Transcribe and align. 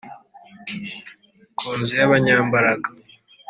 ku 1.57 1.67
Nzu 1.79 1.93
y 1.99 2.03
Abanyambaraga 2.07 2.89